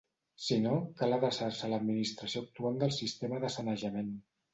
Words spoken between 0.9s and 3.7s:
cal adreçar-se a l'administració actuant del sistema de